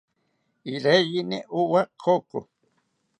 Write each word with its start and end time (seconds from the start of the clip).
Iraiyini 0.73 1.39
owa 1.59 1.81
koko 2.01 2.39